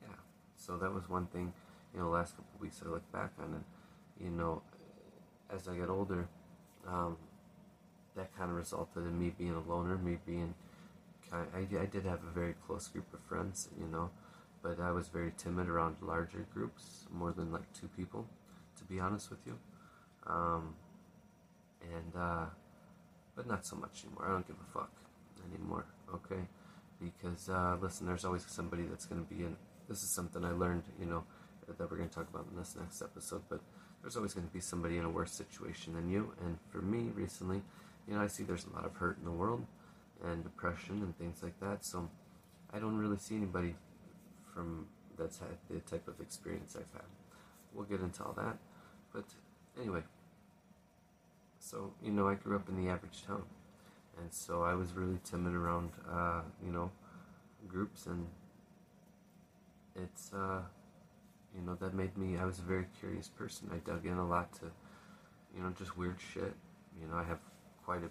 yeah. 0.02 0.16
So 0.56 0.78
that 0.78 0.94
was 0.94 1.10
one 1.10 1.28
thing. 1.28 1.54
You 1.94 2.00
know, 2.00 2.06
the 2.06 2.12
last 2.12 2.36
couple 2.36 2.52
of 2.56 2.62
weeks 2.62 2.82
I 2.86 2.90
look 2.90 3.12
back 3.12 3.32
on, 3.40 3.54
and 3.54 3.64
you 4.20 4.30
know, 4.30 4.62
as 5.54 5.68
I 5.68 5.76
get 5.76 5.90
older, 5.90 6.28
um, 6.88 7.18
that 8.16 8.36
kind 8.38 8.52
of 8.52 8.58
resulted 8.58 9.04
in 9.04 9.20
me 9.20 9.34
being 9.38 9.54
a 9.54 9.62
loner, 9.62 9.98
me 9.98 10.18
being 10.26 10.54
kind. 11.30 11.48
I, 11.56 11.60
I, 11.82 11.86
did 11.86 12.06
have 12.06 12.20
a 12.24 12.32
very 12.34 12.56
close 12.66 12.88
group 12.88 13.12
of 13.14 13.20
friends, 13.22 13.70
you 13.80 13.88
know, 13.88 14.10
but 14.62 14.80
I 14.80 14.92
was 14.92 15.08
very 15.08 15.32
timid 15.38 15.70
around 15.70 15.98
larger 16.02 16.46
groups, 16.54 17.08
more 17.12 17.32
than 17.32 17.52
like 17.52 17.72
two 17.74 17.88
people, 17.96 18.26
to 18.78 18.84
be 18.86 19.00
honest 19.00 19.30
with 19.30 19.40
you. 19.46 19.58
Um, 20.28 20.76
and, 21.82 22.14
uh, 22.16 22.46
but 23.36 23.48
not 23.48 23.66
so 23.66 23.76
much 23.76 24.04
anymore. 24.06 24.26
I 24.28 24.32
don't 24.32 24.48
give 24.48 24.58
a 24.58 24.74
fuck 24.74 24.92
anymore, 25.50 25.86
okay? 26.14 26.42
Because, 27.02 27.50
uh, 27.50 27.78
listen, 27.82 28.06
there's 28.06 28.26
always 28.26 28.46
somebody 28.48 28.84
that's 28.84 29.06
going 29.06 29.26
to 29.26 29.34
be 29.34 29.44
in. 29.44 29.56
This 29.88 30.04
is 30.04 30.14
something 30.14 30.44
I 30.44 30.52
learned, 30.52 30.84
you 31.00 31.06
know, 31.06 31.24
that 31.68 31.90
we're 31.90 31.98
going 31.98 32.10
to 32.10 32.16
talk 32.16 32.30
about 32.30 32.46
in 32.52 32.58
this 32.58 32.76
next 32.80 33.02
episode, 33.02 33.42
but 33.50 33.62
there's 34.02 34.18
always 34.18 34.34
going 34.34 34.48
to 34.48 34.54
be 34.54 34.60
somebody 34.60 34.98
in 34.98 35.06
a 35.06 35.10
worse 35.10 35.32
situation 35.32 35.94
than 35.94 36.10
you. 36.10 36.34
And 36.44 36.58
for 36.70 36.82
me, 36.82 37.12
recently, 37.16 37.62
you 38.08 38.16
know, 38.16 38.22
I 38.22 38.28
see 38.28 38.44
there's 38.44 38.66
a 38.66 38.76
lot 38.76 38.86
of 38.86 38.96
hurt 38.96 39.18
in 39.18 39.26
the 39.26 39.32
world 39.32 39.66
and 40.24 40.44
depression 40.44 41.02
and 41.02 41.18
things 41.18 41.42
like 41.44 41.60
that. 41.60 41.86
So 41.86 42.10
I 42.74 42.80
don't 42.80 42.98
really 42.98 43.18
see 43.18 43.36
anybody 43.36 43.76
from 44.60 44.88
that's 45.18 45.40
had 45.40 45.58
the 45.70 45.80
type 45.80 46.08
of 46.08 46.20
experience 46.20 46.76
I've 46.76 46.92
had. 46.94 47.08
We'll 47.74 47.86
get 47.86 48.02
into 48.02 48.24
all 48.24 48.34
that. 48.34 48.58
But 49.14 49.24
anyway, 49.80 50.02
so 51.60 51.94
you 52.04 52.12
know, 52.12 52.28
I 52.28 52.36
grew 52.36 52.58
up 52.58 52.68
in 52.68 52.84
the 52.84 52.92
average 52.92 53.24
town, 53.26 53.44
and 54.20 54.34
so 54.34 54.64
I 54.64 54.74
was 54.74 54.92
really 54.94 55.20
timid 55.24 55.54
around 55.54 55.92
uh, 56.12 56.42
you 56.66 56.74
know 56.74 56.92
groups, 57.70 58.06
and 58.06 58.28
it's 59.96 60.34
uh, 60.34 60.62
you 61.56 61.62
know 61.66 61.76
that 61.76 61.94
made 61.94 62.18
me. 62.18 62.38
I 62.38 62.46
was 62.46 62.60
a 62.60 62.64
very 62.64 62.86
curious 63.00 63.30
person. 63.30 63.70
I 63.74 63.78
dug 63.90 64.06
in 64.06 64.18
a 64.18 64.28
lot 64.28 64.52
to 64.56 64.66
you 65.56 65.64
know 65.64 65.74
just 65.78 65.98
weird 65.98 66.18
shit. 66.34 66.54
You 67.00 67.08
know, 67.10 67.16
I 67.16 67.24
have 67.24 67.40
quite 67.86 68.04
a 68.04 68.10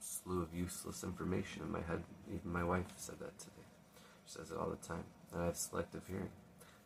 slew 0.00 0.42
of 0.42 0.52
useless 0.52 1.04
information 1.04 1.62
in 1.62 1.70
my 1.70 1.80
head. 1.82 2.02
Even 2.28 2.52
my 2.52 2.64
wife 2.64 2.86
said 2.96 3.20
that 3.20 3.38
today. 3.38 3.73
Says 4.26 4.50
it 4.50 4.56
all 4.58 4.70
the 4.70 4.86
time. 4.86 5.04
And 5.32 5.42
I 5.42 5.46
have 5.46 5.56
selective 5.56 6.06
hearing, 6.06 6.30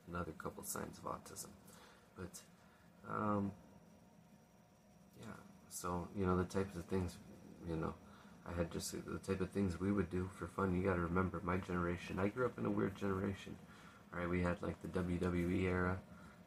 another 0.09 0.33
couple 0.33 0.65
signs 0.65 0.99
of 0.99 1.05
autism. 1.05 1.49
But, 2.17 2.41
um, 3.09 3.53
yeah. 5.21 5.27
So 5.71 6.09
you 6.17 6.27
know 6.27 6.37
the 6.37 6.45
types 6.45 6.75
of 6.77 6.85
things, 6.87 7.17
you 7.69 7.77
know, 7.77 7.95
I 8.49 8.57
had 8.57 8.71
just 8.71 8.93
the 8.93 9.19
type 9.19 9.41
of 9.41 9.51
things 9.51 9.79
we 9.79 9.93
would 9.93 10.11
do 10.11 10.29
for 10.35 10.47
fun. 10.47 10.75
You 10.75 10.87
got 10.87 10.95
to 10.95 11.01
remember, 11.01 11.41
my 11.45 11.59
generation. 11.59 12.19
I 12.19 12.29
grew 12.29 12.47
up 12.47 12.59
in 12.59 12.67
a 12.67 12.71
weird 12.71 12.97
generation. 12.97 13.57
All 14.13 14.21
right, 14.21 14.29
we 14.29 14.43
had 14.43 14.63
like 14.63 14.81
the 14.81 14.89
WWE 14.89 15.65
era. 15.65 15.99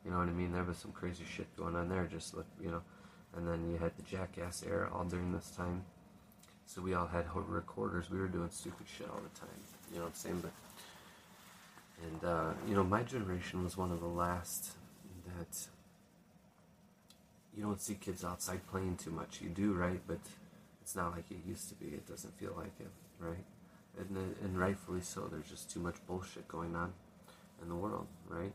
You 0.03 0.12
know 0.12 0.17
what 0.17 0.27
I 0.27 0.31
mean? 0.31 0.51
There 0.51 0.63
was 0.63 0.77
some 0.77 0.91
crazy 0.91 1.24
shit 1.29 1.55
going 1.55 1.75
on 1.75 1.89
there. 1.89 2.07
Just 2.12 2.36
look, 2.36 2.48
you 2.60 2.71
know, 2.71 2.81
and 3.38 3.48
then 3.48 3.69
you 3.71 3.77
had 3.77 3.95
the 3.98 4.03
Jackass 4.03 4.63
era 4.63 4.89
all 4.91 5.03
during 5.03 5.31
this 5.31 5.51
time. 5.51 5.86
So 6.73 6.81
we 6.81 6.93
all 6.93 7.07
had 7.07 7.25
recorders. 7.35 8.09
We 8.09 8.17
were 8.17 8.29
doing 8.29 8.49
stupid 8.49 8.87
shit 8.87 9.09
all 9.09 9.19
the 9.19 9.37
time. 9.37 9.49
You 9.91 9.97
know 9.97 10.03
what 10.03 10.11
I'm 10.11 10.15
saying? 10.15 10.39
But 10.41 10.51
and 12.01 12.23
uh, 12.23 12.53
you 12.65 12.75
know, 12.75 12.83
my 12.85 13.03
generation 13.03 13.61
was 13.61 13.75
one 13.75 13.91
of 13.91 13.99
the 13.99 14.07
last 14.07 14.71
that 15.25 15.67
you 17.53 17.61
don't 17.61 17.81
see 17.81 17.95
kids 17.95 18.23
outside 18.23 18.65
playing 18.67 18.95
too 18.95 19.11
much. 19.11 19.41
You 19.41 19.49
do, 19.49 19.73
right? 19.73 19.99
But 20.07 20.19
it's 20.81 20.95
not 20.95 21.11
like 21.11 21.25
it 21.29 21.39
used 21.45 21.67
to 21.67 21.75
be. 21.75 21.87
It 21.87 22.07
doesn't 22.07 22.39
feel 22.39 22.53
like 22.55 22.79
it, 22.79 22.91
right? 23.19 23.43
And, 23.99 24.35
and 24.41 24.57
rightfully 24.57 25.01
so. 25.01 25.27
There's 25.29 25.49
just 25.49 25.69
too 25.69 25.81
much 25.81 25.95
bullshit 26.07 26.47
going 26.47 26.73
on 26.77 26.93
in 27.61 27.67
the 27.67 27.75
world, 27.75 28.07
right? 28.29 28.53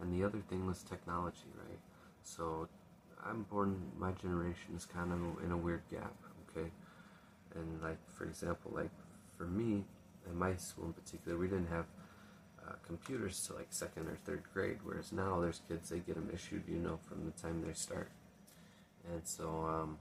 And 0.00 0.12
the 0.12 0.26
other 0.26 0.40
thing 0.50 0.66
was 0.66 0.82
technology, 0.82 1.46
right? 1.56 1.78
So 2.24 2.66
I'm 3.24 3.44
born, 3.44 3.80
my 4.00 4.10
generation 4.10 4.74
is 4.76 4.84
kind 4.84 5.12
of 5.12 5.44
in 5.44 5.52
a 5.52 5.56
weird 5.56 5.82
gap, 5.88 6.16
okay? 6.50 6.72
And 7.54 7.82
like, 7.82 7.98
for 8.16 8.24
example, 8.24 8.72
like 8.74 8.90
for 9.36 9.44
me, 9.44 9.84
in 10.28 10.38
my 10.38 10.54
school 10.56 10.86
in 10.86 10.92
particular, 10.92 11.36
we 11.36 11.48
didn't 11.48 11.68
have 11.68 11.86
uh, 12.66 12.72
computers 12.86 13.44
to 13.46 13.54
like 13.54 13.66
second 13.70 14.06
or 14.08 14.16
third 14.24 14.42
grade, 14.54 14.78
whereas 14.84 15.12
now 15.12 15.40
there's 15.40 15.60
kids, 15.68 15.90
they 15.90 15.98
get 15.98 16.14
them 16.14 16.30
issued, 16.32 16.62
you 16.68 16.78
know, 16.78 16.98
from 17.08 17.24
the 17.24 17.32
time 17.42 17.62
they 17.66 17.72
start. 17.72 18.10
And 19.12 19.22
so 19.24 19.66
um, 19.66 19.98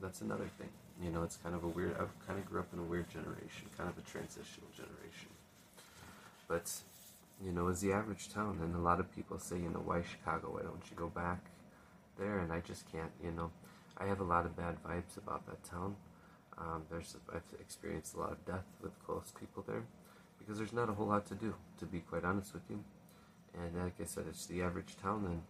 that's 0.00 0.20
another 0.20 0.50
thing. 0.58 0.70
You 1.02 1.10
know, 1.10 1.22
it's 1.22 1.36
kind 1.36 1.54
of 1.54 1.64
a 1.64 1.68
weird, 1.68 1.94
I 1.94 2.04
kind 2.26 2.38
of 2.38 2.46
grew 2.46 2.60
up 2.60 2.68
in 2.72 2.78
a 2.78 2.82
weird 2.82 3.08
generation, 3.08 3.70
kind 3.76 3.88
of 3.88 3.96
a 3.96 4.02
transitional 4.02 4.68
generation. 4.76 5.30
But, 6.48 6.70
you 7.42 7.52
know, 7.52 7.68
as 7.68 7.80
the 7.80 7.92
average 7.92 8.28
town, 8.32 8.58
and 8.60 8.74
a 8.74 8.80
lot 8.80 9.00
of 9.00 9.14
people 9.14 9.38
say, 9.38 9.56
you 9.56 9.70
know, 9.70 9.82
why 9.84 10.02
Chicago? 10.02 10.50
Why 10.52 10.62
don't 10.62 10.82
you 10.90 10.96
go 10.96 11.08
back 11.08 11.44
there? 12.18 12.40
And 12.40 12.52
I 12.52 12.60
just 12.60 12.90
can't, 12.90 13.12
you 13.22 13.30
know. 13.30 13.50
I 13.96 14.06
have 14.06 14.20
a 14.20 14.24
lot 14.24 14.46
of 14.46 14.56
bad 14.56 14.76
vibes 14.82 15.16
about 15.16 15.46
that 15.46 15.62
town. 15.62 15.94
Um, 16.60 16.82
there's, 16.90 17.16
I've 17.34 17.42
experienced 17.58 18.14
a 18.14 18.18
lot 18.20 18.32
of 18.32 18.44
death 18.44 18.66
with 18.82 18.92
close 19.04 19.32
people 19.38 19.64
there 19.66 19.82
because 20.38 20.58
there's 20.58 20.72
not 20.72 20.88
a 20.88 20.92
whole 20.92 21.06
lot 21.06 21.26
to 21.28 21.34
do, 21.34 21.54
to 21.78 21.86
be 21.86 22.00
quite 22.00 22.24
honest 22.24 22.52
with 22.52 22.62
you. 22.68 22.84
And 23.54 23.82
like 23.82 23.94
I 24.00 24.04
said, 24.04 24.24
it's 24.28 24.46
the 24.46 24.62
average 24.62 24.96
town, 25.02 25.24
and 25.26 25.42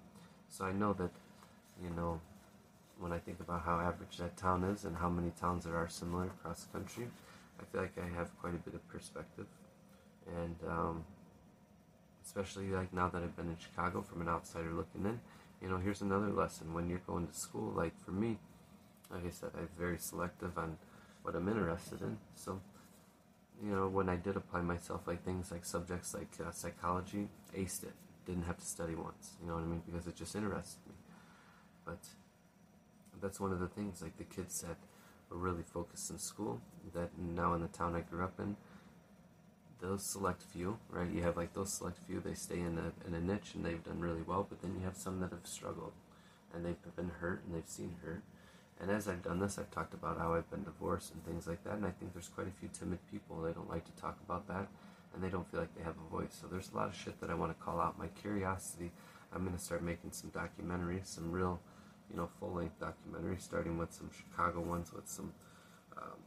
so 0.49 0.65
I 0.65 0.73
know 0.73 0.93
that, 0.95 1.11
you 1.83 1.91
know, 1.91 2.21
when 2.99 3.13
I 3.13 3.19
think 3.19 3.41
about 3.41 3.63
how 3.63 3.81
average 3.81 4.19
that 4.19 4.37
town 4.37 4.65
is 4.65 4.85
and 4.85 4.97
how 4.97 5.09
many 5.09 5.33
towns 5.41 5.65
there 5.65 5.77
are 5.77 5.89
similar 5.89 6.27
across 6.27 6.65
the 6.65 6.79
country, 6.79 7.09
I 7.61 7.65
feel 7.65 7.83
like 7.83 7.99
I 7.99 8.09
have 8.17 8.31
quite 8.41 8.55
a 8.55 8.59
bit 8.59 8.75
of 8.75 8.87
perspective. 8.89 9.47
And 10.27 10.57
um, 10.69 11.05
especially 12.25 12.69
like 12.69 12.93
now 12.93 13.09
that 13.09 13.23
I've 13.23 13.37
been 13.37 13.49
in 13.49 13.57
Chicago 13.59 14.03
from 14.03 14.21
an 14.21 14.29
outsider 14.29 14.73
looking 14.73 15.05
in, 15.05 15.21
you 15.63 15.69
know, 15.69 15.79
here's 15.79 16.03
another 16.03 16.29
lesson. 16.29 16.73
When 16.73 16.89
you're 16.89 17.03
going 17.07 17.27
to 17.27 17.35
school, 17.35 17.73
like 17.75 17.99
for 18.05 18.13
me, 18.13 18.39
like 19.11 19.27
I 19.27 19.31
said, 19.31 19.51
I'm 19.57 19.69
very 19.79 19.99
selective 19.99 20.57
on 20.57 20.79
what 21.31 21.41
I'm 21.41 21.49
interested 21.49 22.01
in. 22.03 22.19
So, 22.35 22.61
you 23.63 23.71
know, 23.71 23.89
when 23.89 24.09
I 24.09 24.17
did 24.17 24.37
apply 24.37 24.63
myself, 24.63 25.07
like 25.07 25.25
things 25.25 25.53
like 25.53 25.65
subjects 25.65 26.13
like 26.13 26.29
uh, 26.45 26.51
psychology, 26.51 27.29
aced 27.57 27.85
it. 27.85 27.93
Didn't 28.27 28.45
have 28.45 28.59
to 28.59 28.67
study 28.67 28.95
once, 28.95 29.37
you 29.41 29.49
know 29.49 29.55
what 29.55 29.63
I 29.63 29.67
mean? 29.67 29.83
Because 29.87 30.07
it 30.07 30.17
just 30.17 30.35
interested 30.35 30.81
me. 30.87 30.95
But 31.85 31.99
that's 33.23 33.41
one 33.41 33.53
of 33.53 33.61
the 33.61 33.69
things 33.69 34.03
like 34.03 34.17
the 34.19 34.25
kids 34.25 34.61
that 34.63 34.77
were 35.31 35.39
really 35.39 35.63
focused 35.63 36.11
in 36.11 36.19
school 36.19 36.61
that 36.95 37.11
now 37.19 37.55
in 37.55 37.63
the 37.63 37.69
town 37.69 37.95
I 37.95 38.01
grew 38.01 38.25
up 38.25 38.39
in 38.39 38.57
those 39.81 40.05
select 40.05 40.43
few 40.43 40.79
right 40.91 41.11
you 41.11 41.23
have 41.23 41.37
like 41.37 41.55
those 41.55 41.73
select 41.73 41.99
few 42.07 42.21
they 42.21 42.35
stay 42.35 42.59
in 42.59 42.79
a, 42.79 43.07
in 43.07 43.15
a 43.15 43.21
niche 43.21 43.53
and 43.55 43.65
they've 43.65 43.83
done 43.85 44.01
really 44.01 44.23
well 44.27 44.47
but 44.49 44.61
then 44.61 44.75
you 44.79 44.85
have 44.85 44.97
some 44.97 45.21
that 45.21 45.31
have 45.31 45.47
struggled 45.47 45.93
and 46.55 46.65
they've 46.65 46.97
been 46.97 47.11
hurt 47.21 47.43
and 47.45 47.55
they've 47.55 47.69
seen 47.69 47.95
hurt 48.05 48.23
and 48.81 48.91
as 48.91 49.09
I've 49.09 49.23
done 49.23 49.41
this 49.41 49.59
I've 49.59 49.71
talked 49.71 49.95
about 49.95 50.19
how 50.19 50.35
I've 50.35 50.51
been 50.51 50.65
divorced 50.65 51.13
and 51.13 51.25
things 51.25 51.47
like 51.47 51.63
that 51.65 51.75
and 51.75 51.87
I 51.87 51.91
think 51.91 52.13
there's 52.13 52.29
quite 52.29 52.49
a 52.49 52.59
few 52.61 52.69
timid 52.73 52.99
people 53.11 53.41
they 53.41 53.53
don't 53.53 53.71
like 53.71 53.85
to 53.85 54.01
talk 54.01 54.19
about 54.25 54.47
that 54.49 54.69
and 55.15 55.23
they 55.23 55.29
don't 55.29 55.51
feel 55.51 55.61
like 55.61 55.75
they 55.77 55.85
have 55.85 55.97
a 56.07 56.11
voice 56.11 56.37
so 56.41 56.47
there's 56.47 56.71
a 56.73 56.77
lot 56.77 56.89
of 56.89 56.95
shit 56.95 57.21
that 57.21 57.31
I 57.31 57.35
want 57.35 57.57
to 57.57 57.65
call 57.65 57.81
out 57.81 57.99
my 57.99 58.09
curiosity 58.09 58.91
I'm 59.33 59.45
going 59.45 59.57
to 59.57 59.63
start 59.63 59.83
making 59.83 60.13
some 60.13 60.31
documentaries 60.31 61.07
some 61.07 61.31
real 61.31 61.61
you 62.11 62.17
know, 62.17 62.29
full-length 62.41 62.75
documentaries, 62.81 63.43
starting 63.43 63.79
with 63.79 63.93
some 63.93 64.11
Chicago 64.17 64.61
ones, 64.61 64.93
with 64.93 65.09
some, 65.09 65.33
um, 65.97 66.19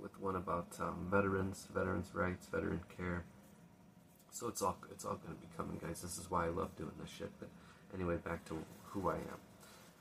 with 0.00 0.18
one 0.20 0.36
about 0.36 0.68
um, 0.80 1.06
veterans, 1.10 1.68
veterans' 1.74 2.10
rights, 2.14 2.46
veteran 2.46 2.80
care. 2.96 3.24
So 4.30 4.48
it's 4.48 4.62
all 4.62 4.76
it's 4.90 5.04
all 5.04 5.14
going 5.14 5.34
to 5.34 5.40
be 5.40 5.46
coming, 5.56 5.78
guys. 5.80 6.02
This 6.02 6.18
is 6.18 6.30
why 6.30 6.46
I 6.46 6.48
love 6.48 6.74
doing 6.76 6.90
this 7.00 7.10
shit. 7.10 7.30
But 7.38 7.48
anyway, 7.94 8.16
back 8.16 8.44
to 8.46 8.58
who 8.82 9.08
I 9.08 9.16
am. 9.16 9.38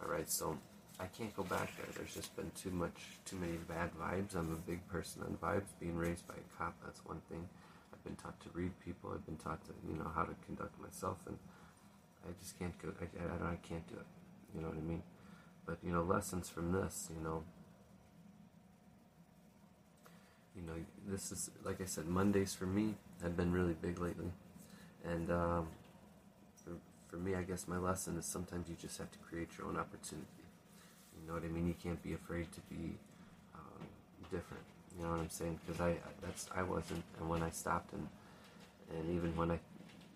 All 0.02 0.10
right, 0.10 0.30
so 0.30 0.58
I 1.04 1.08
can't 1.08 1.36
go 1.36 1.44
back 1.44 1.76
there. 1.76 1.88
There's 1.98 2.14
just 2.14 2.34
been 2.38 2.50
too 2.56 2.72
much, 2.72 2.96
too 3.26 3.36
many 3.36 3.58
bad 3.68 3.92
vibes. 4.00 4.36
I'm 4.36 4.54
a 4.54 4.70
big 4.70 4.88
person 4.88 5.22
on 5.24 5.38
vibes. 5.44 5.68
Being 5.82 5.98
raised 5.98 6.26
by 6.26 6.36
a 6.36 6.58
cop, 6.58 6.76
that's 6.82 7.04
one 7.06 7.22
thing. 7.30 7.46
I've 7.92 8.02
been 8.06 8.16
taught 8.16 8.40
to 8.40 8.50
read 8.54 8.72
people. 8.86 9.12
I've 9.14 9.26
been 9.26 9.36
taught 9.36 9.62
to, 9.66 9.74
you 9.86 9.98
know, 9.98 10.10
how 10.16 10.24
to 10.24 10.34
conduct 10.46 10.80
myself, 10.82 11.18
and 11.28 11.38
I 12.26 12.32
just 12.40 12.58
can't 12.58 12.74
go. 12.82 12.94
I, 13.02 13.48
I, 13.48 13.52
I 13.52 13.56
can't 13.68 13.86
do 13.90 13.96
it. 13.96 14.06
You 14.56 14.62
know 14.62 14.70
what 14.70 14.78
I 14.78 14.82
mean? 14.82 15.04
But 15.66 15.80
you 15.84 15.92
know, 15.92 16.04
lessons 16.04 16.48
from 16.48 16.72
this, 16.72 17.10
you 17.14 17.22
know. 17.22 17.44
You 20.56 20.62
know, 20.62 20.76
this 21.08 21.34
is 21.34 21.50
like 21.66 21.82
I 21.82 21.86
said, 21.86 22.08
Mondays 22.08 22.54
for 22.54 22.66
me 22.66 22.96
have 23.22 23.36
been 23.36 23.52
really 23.52 23.74
big 23.74 24.00
lately, 24.00 24.32
and 25.04 25.30
um, 25.30 25.68
for 26.64 26.72
for 27.10 27.18
me, 27.18 27.36
I 27.36 27.44
guess 27.44 27.68
my 27.68 27.78
lesson 27.78 28.18
is 28.18 28.26
sometimes 28.26 28.70
you 28.70 28.78
just 28.80 28.98
have 29.00 29.12
to 29.12 29.18
create 29.20 29.50
your 29.58 29.68
own 29.68 29.76
opportunity. 29.76 30.43
You 31.24 31.30
know 31.30 31.36
what 31.36 31.44
I 31.44 31.48
mean? 31.48 31.68
You 31.68 31.76
can't 31.82 32.02
be 32.04 32.14
afraid 32.14 32.52
to 32.52 32.60
be 32.68 33.00
um, 33.56 33.88
different. 34.30 34.64
You 34.98 35.06
know 35.06 35.12
what 35.12 35.20
I'm 35.22 35.30
saying? 35.30 35.58
Because 35.66 35.80
I 35.80 35.96
that's 36.22 36.50
I 36.54 36.64
wasn't, 36.64 37.04
and 37.18 37.30
when 37.30 37.42
I 37.42 37.50
stopped 37.50 37.94
and 37.94 38.08
and 38.92 39.10
even 39.16 39.34
when 39.38 39.50
I, 39.52 39.60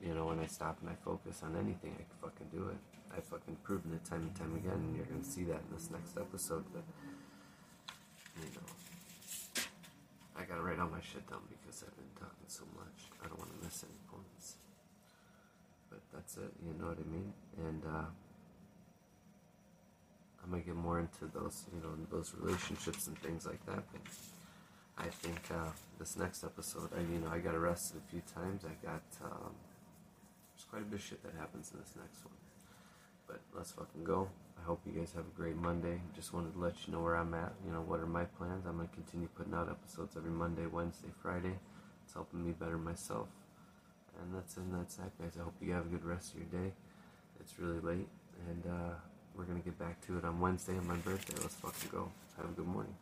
you 0.04 0.14
know, 0.14 0.28
when 0.28 0.40
I 0.40 0.48
stop 0.48 0.78
and 0.82 0.90
I 0.90 0.96
focus 1.06 1.40
on 1.44 1.56
anything, 1.56 1.96
I 1.96 2.04
fucking 2.20 2.48
do 2.52 2.68
it. 2.68 2.78
I've 3.16 3.24
fucking 3.24 3.56
proven 3.64 3.94
it 3.96 4.04
time 4.04 4.28
and 4.28 4.36
time 4.36 4.54
again, 4.60 4.84
and 4.84 4.98
you're 4.98 5.06
gonna 5.06 5.24
see 5.24 5.44
that 5.48 5.64
in 5.64 5.70
this 5.72 5.90
next 5.90 6.18
episode. 6.18 6.66
But 6.76 6.84
you 8.44 8.52
know, 8.52 9.64
I 10.36 10.44
gotta 10.44 10.62
write 10.62 10.78
all 10.78 10.92
my 10.92 11.00
shit 11.00 11.24
down 11.32 11.40
because 11.48 11.88
I've 11.88 11.96
been 11.96 12.12
talking 12.20 12.52
so 12.52 12.68
much. 12.76 13.08
I 13.24 13.32
don't 13.32 13.40
want 13.40 13.56
to 13.56 13.64
miss 13.64 13.80
any 13.88 13.96
points. 14.12 14.60
But 15.90 16.04
that's 16.12 16.36
it. 16.36 16.52
You 16.68 16.76
know 16.76 16.92
what 16.92 17.00
I 17.00 17.08
mean? 17.08 17.32
And 17.64 17.82
uh, 17.88 18.12
I'm 20.48 20.52
gonna 20.52 20.64
get 20.64 20.76
more 20.76 21.00
into 21.00 21.26
those, 21.34 21.66
you 21.76 21.82
know, 21.82 21.90
those 22.10 22.34
relationships 22.40 23.08
and 23.08 23.20
things 23.20 23.46
like 23.46 23.64
that. 23.66 23.84
But 23.92 24.02
I 24.98 25.10
think 25.10 25.42
uh, 25.52 25.72
this 26.00 26.16
next 26.16 26.46
episode, 26.46 26.90
I 26.98 27.02
you 27.02 27.20
know, 27.20 27.30
I 27.30 27.40
got 27.40 27.54
arrested 27.54 27.98
a 27.98 28.10
few 28.10 28.22
times. 28.34 28.64
I 28.64 28.86
got 28.86 29.04
um, 29.26 29.52
there's 30.56 30.66
quite 30.70 30.84
a 30.84 30.86
bit 30.86 31.00
of 31.00 31.06
shit 31.06 31.22
that 31.24 31.34
happens 31.38 31.72
in 31.74 31.80
this 31.80 31.94
next 32.00 32.24
one. 32.24 32.34
But 33.28 33.42
let's 33.54 33.72
fucking 33.72 34.06
go. 34.06 34.30
I 34.58 34.66
hope 34.66 34.80
you 34.86 34.94
guys 34.94 35.12
have 35.16 35.26
a 35.26 35.36
great 35.36 35.58
Monday. 35.58 36.00
Just 36.16 36.34
wanted 36.34 36.54
to 36.54 36.60
let 36.60 36.76
you 36.88 36.94
know 36.94 37.02
where 37.02 37.16
I'm 37.16 37.34
at. 37.34 37.52
You 37.66 37.74
know, 37.74 37.82
what 37.82 38.00
are 38.00 38.08
my 38.08 38.24
plans? 38.24 38.66
I'm 38.66 38.80
to 38.80 38.88
continue 38.96 39.28
putting 39.38 39.54
out 39.54 39.68
episodes 39.70 40.16
every 40.16 40.32
Monday, 40.32 40.66
Wednesday, 40.66 41.10
Friday. 41.22 41.60
It's 42.06 42.14
helping 42.14 42.46
me 42.46 42.54
better 42.54 42.78
myself. 42.78 43.28
And 44.22 44.34
that's 44.34 44.56
it. 44.56 44.64
That's 44.72 44.96
that, 44.96 45.12
guys. 45.20 45.34
I 45.38 45.44
hope 45.44 45.56
you 45.62 45.74
have 45.74 45.86
a 45.86 45.90
good 45.90 46.06
rest 46.06 46.34
of 46.34 46.40
your 46.40 46.64
day. 46.64 46.72
It's 47.42 47.60
really 47.60 47.82
late. 47.82 48.08
And 48.48 48.64
uh, 48.66 48.96
we're 49.38 49.46
to 49.62 49.66
get 49.66 49.78
back 49.78 50.02
to 50.08 50.18
it 50.18 50.26
on 50.26 50.40
Wednesday 50.40 50.78
on 50.78 50.88
my 50.88 50.96
birthday. 50.96 51.36
Let's 51.42 51.56
fucking 51.56 51.90
go. 51.92 52.12
Have 52.38 52.50
a 52.50 52.54
good 52.54 52.68
morning. 52.68 52.94